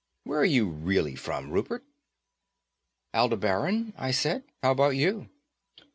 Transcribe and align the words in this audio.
Where 0.23 0.39
are 0.39 0.43
you 0.45 0.65
really 0.67 1.13
from, 1.13 1.51
Rupert?" 1.51 1.85
"Aldebaran," 3.13 3.93
I 3.95 4.09
said. 4.09 4.41
"How 4.63 4.71
about 4.71 4.95
you?" 4.95 5.29